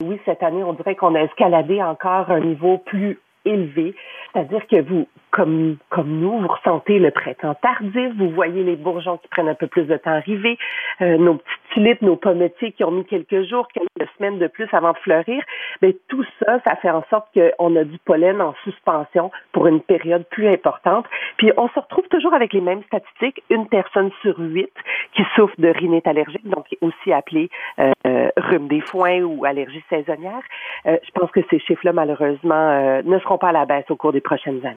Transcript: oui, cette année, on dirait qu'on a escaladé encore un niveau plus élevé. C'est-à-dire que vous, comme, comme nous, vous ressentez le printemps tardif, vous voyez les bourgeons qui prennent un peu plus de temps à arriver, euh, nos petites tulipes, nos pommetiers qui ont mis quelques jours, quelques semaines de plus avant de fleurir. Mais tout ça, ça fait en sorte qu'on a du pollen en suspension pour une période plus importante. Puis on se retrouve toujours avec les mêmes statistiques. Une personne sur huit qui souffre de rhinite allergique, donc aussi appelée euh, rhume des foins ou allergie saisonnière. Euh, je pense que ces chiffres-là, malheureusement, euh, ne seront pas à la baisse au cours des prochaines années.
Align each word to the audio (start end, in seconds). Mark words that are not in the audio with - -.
oui, 0.00 0.20
cette 0.24 0.44
année, 0.44 0.62
on 0.62 0.74
dirait 0.74 0.94
qu'on 0.94 1.16
a 1.16 1.22
escaladé 1.22 1.82
encore 1.82 2.30
un 2.30 2.38
niveau 2.38 2.78
plus 2.78 3.18
élevé. 3.44 3.96
C'est-à-dire 4.32 4.64
que 4.68 4.80
vous, 4.80 5.08
comme, 5.32 5.76
comme 5.90 6.20
nous, 6.20 6.38
vous 6.38 6.46
ressentez 6.46 7.00
le 7.00 7.10
printemps 7.10 7.54
tardif, 7.54 8.12
vous 8.16 8.30
voyez 8.30 8.62
les 8.62 8.76
bourgeons 8.76 9.16
qui 9.16 9.26
prennent 9.26 9.48
un 9.48 9.54
peu 9.54 9.66
plus 9.66 9.84
de 9.86 9.96
temps 9.96 10.10
à 10.10 10.16
arriver, 10.16 10.56
euh, 11.00 11.18
nos 11.18 11.34
petites 11.34 11.68
tulipes, 11.72 12.02
nos 12.02 12.14
pommetiers 12.14 12.72
qui 12.72 12.84
ont 12.84 12.92
mis 12.92 13.04
quelques 13.04 13.42
jours, 13.42 13.66
quelques 13.68 14.08
semaines 14.16 14.38
de 14.38 14.46
plus 14.46 14.68
avant 14.72 14.92
de 14.92 14.98
fleurir. 14.98 15.42
Mais 15.82 15.96
tout 16.08 16.24
ça, 16.38 16.60
ça 16.64 16.76
fait 16.76 16.90
en 16.90 17.04
sorte 17.10 17.26
qu'on 17.34 17.74
a 17.74 17.84
du 17.84 17.98
pollen 17.98 18.40
en 18.40 18.54
suspension 18.64 19.32
pour 19.52 19.66
une 19.66 19.80
période 19.80 20.24
plus 20.30 20.48
importante. 20.48 21.06
Puis 21.38 21.50
on 21.56 21.68
se 21.68 21.80
retrouve 21.80 22.06
toujours 22.08 22.34
avec 22.34 22.52
les 22.52 22.60
mêmes 22.60 22.82
statistiques. 22.84 23.42
Une 23.50 23.66
personne 23.66 24.10
sur 24.22 24.38
huit 24.38 24.72
qui 25.14 25.22
souffre 25.34 25.54
de 25.58 25.68
rhinite 25.68 26.06
allergique, 26.06 26.48
donc 26.48 26.66
aussi 26.80 27.12
appelée 27.12 27.50
euh, 27.80 27.90
rhume 28.36 28.68
des 28.68 28.80
foins 28.80 29.22
ou 29.22 29.44
allergie 29.44 29.82
saisonnière. 29.88 30.42
Euh, 30.86 30.96
je 31.04 31.10
pense 31.12 31.30
que 31.30 31.40
ces 31.50 31.58
chiffres-là, 31.58 31.92
malheureusement, 31.92 32.54
euh, 32.54 33.02
ne 33.04 33.18
seront 33.18 33.38
pas 33.38 33.48
à 33.48 33.52
la 33.52 33.66
baisse 33.66 33.90
au 33.90 33.96
cours 33.96 34.12
des 34.12 34.20
prochaines 34.20 34.64
années. 34.64 34.66